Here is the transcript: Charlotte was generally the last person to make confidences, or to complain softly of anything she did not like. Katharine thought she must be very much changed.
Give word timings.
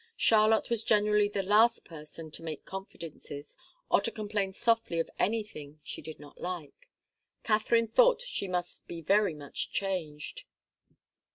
Charlotte 0.17 0.71
was 0.71 0.83
generally 0.83 1.29
the 1.29 1.43
last 1.43 1.85
person 1.85 2.31
to 2.31 2.41
make 2.41 2.65
confidences, 2.65 3.55
or 3.87 4.01
to 4.01 4.09
complain 4.09 4.51
softly 4.51 4.99
of 4.99 5.11
anything 5.19 5.79
she 5.83 6.01
did 6.01 6.19
not 6.19 6.41
like. 6.41 6.89
Katharine 7.43 7.87
thought 7.87 8.23
she 8.23 8.47
must 8.47 8.87
be 8.87 8.99
very 9.01 9.35
much 9.35 9.71
changed. 9.71 10.45